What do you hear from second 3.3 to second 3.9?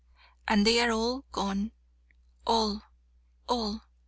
all!